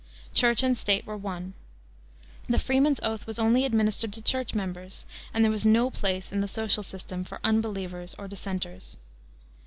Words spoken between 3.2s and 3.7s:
was only